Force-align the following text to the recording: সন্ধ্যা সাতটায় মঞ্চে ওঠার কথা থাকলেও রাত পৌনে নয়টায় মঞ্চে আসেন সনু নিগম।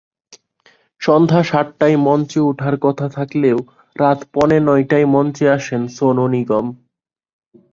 সন্ধ্যা 1.01 1.41
সাতটায় 1.43 1.97
মঞ্চে 1.97 2.39
ওঠার 2.41 2.75
কথা 2.77 3.05
থাকলেও 3.09 3.57
রাত 3.95 4.19
পৌনে 4.33 4.57
নয়টায় 4.59 5.07
মঞ্চে 5.13 5.45
আসেন 5.49 5.81
সনু 5.87 6.25
নিগম। 6.27 6.65